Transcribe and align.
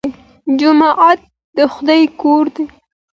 جومات 0.59 1.19
د 1.55 1.57
خدای 1.73 2.03
کور 2.21 2.45
دی 2.55 2.65